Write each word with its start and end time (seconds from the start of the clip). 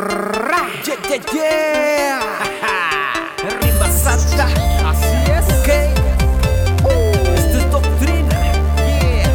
Yeah, 0.00 0.96
yeah, 1.10 1.20
yeah. 1.34 2.20
Rima 3.60 3.88
santa. 3.90 4.46
Así 4.88 5.30
es. 5.30 5.44
Okay. 5.60 5.92
Uh. 6.84 7.34
Esto 7.36 7.58
es 7.58 7.70
doctrina. 7.70 8.36
Yeah. 8.78 9.28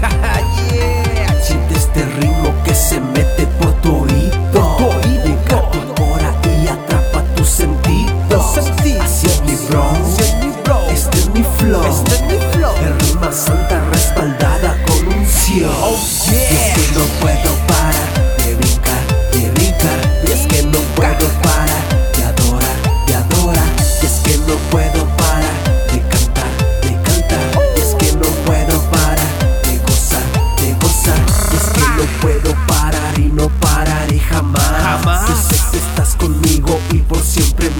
yeah. 0.72 1.42
Siente 1.42 1.74
este 1.74 2.02
ritmo 2.18 2.54
que 2.64 2.74
se 2.74 2.98
mete 2.98 3.46
por 3.60 3.74
tu 3.82 4.04
oído. 4.04 4.88
Llega 5.02 5.70
tu 5.70 6.02
hora 6.02 6.32
y 6.62 6.66
atrapa 6.66 7.22
tus 7.34 7.48
sentidos. 7.48 8.54
Sentido. 8.54 9.02
Así 9.02 9.26
es 9.26 9.42
mi 9.44 9.54
bro. 9.68 9.84
Este 10.90 11.18
es 11.18 11.28
mi 11.28 11.44
flow. 11.58 11.84
Este 11.84 12.14
es 12.14 12.22
mi 12.22 12.38
flow. 12.52 12.72
Rima 13.00 13.30
santa 13.32 13.80
respaldada 13.92 14.78
con 14.86 15.08
un 15.08 15.26
cielo. 15.26 15.72
Oh, 15.82 15.98
yeah. 16.30 16.74
Yo 16.74 16.84
que 16.86 16.98
no 16.98 17.04
puedo 17.20 17.55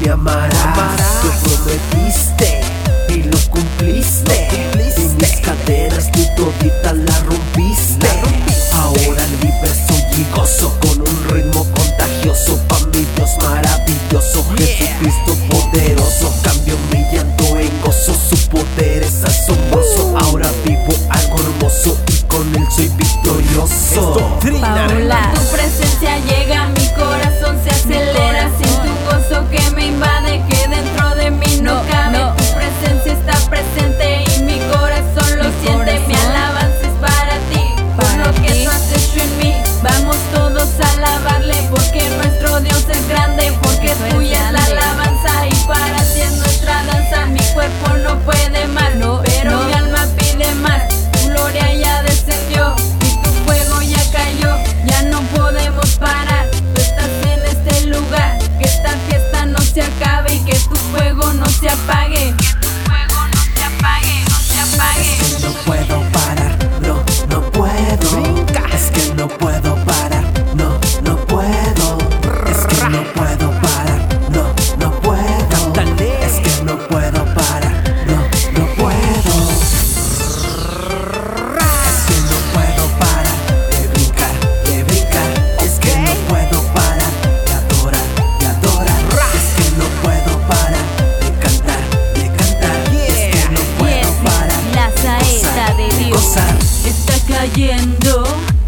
amar 0.09 0.55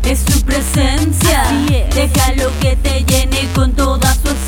es 0.04 0.20
su 0.20 0.42
presencia. 0.42 1.44
Déjalo 1.94 2.50
que 2.60 2.76
te 2.76 3.04
llene 3.04 3.48
con 3.54 3.72
toda 3.72 4.14
su 4.14 4.47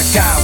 Check 0.00 0.22
out. 0.22 0.39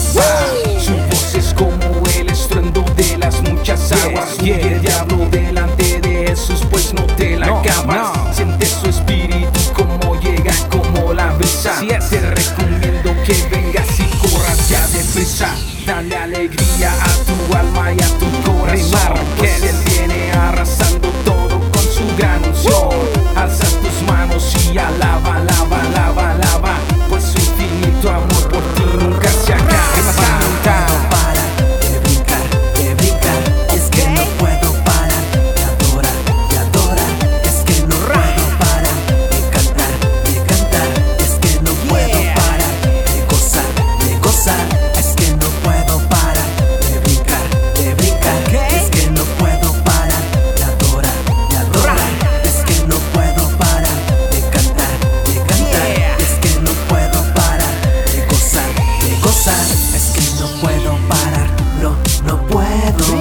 Es 59.46 60.10
que 60.12 60.40
no 60.40 60.48
puedo 60.60 60.96
parar, 61.08 61.48
no, 61.80 61.96
no 62.26 62.46
puedo. 62.48 63.20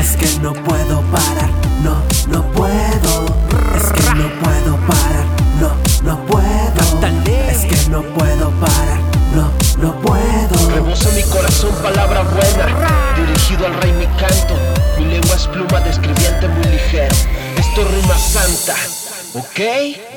Es 0.00 0.16
que 0.16 0.40
no 0.40 0.54
puedo 0.54 1.02
parar, 1.12 1.50
no, 1.82 2.02
no 2.28 2.50
puedo. 2.52 3.26
Es 3.76 3.92
que 3.92 4.14
no 4.14 4.28
puedo 4.40 4.76
parar, 4.86 5.26
no, 5.60 5.76
no 6.02 6.26
puedo. 6.26 6.46
Es 7.50 7.66
que 7.66 7.90
no 7.90 8.02
puedo 8.02 8.50
parar, 8.52 9.00
no, 9.34 9.50
no 9.78 10.00
puedo. 10.00 10.70
Rebosa 10.70 11.10
mi 11.10 11.22
corazón 11.24 11.74
palabra 11.82 12.22
buena, 12.22 13.14
dirigido 13.16 13.66
al 13.66 13.74
rey 13.74 13.92
mi 13.92 14.06
canto. 14.18 14.54
Mi 14.98 15.04
lengua 15.04 15.36
es 15.36 15.46
pluma 15.46 15.80
de 15.80 15.90
escribiente 15.90 16.48
muy 16.48 16.64
ligero. 16.68 17.14
Esto 17.58 17.84
rima 17.84 18.16
santa, 18.16 18.76
¿ok? 19.34 20.15